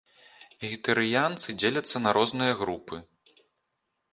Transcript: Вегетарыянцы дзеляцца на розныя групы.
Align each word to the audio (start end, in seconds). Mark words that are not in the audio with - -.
Вегетарыянцы 0.61 1.55
дзеляцца 1.65 1.97
на 2.07 2.17
розныя 2.17 2.53
групы. 2.63 2.95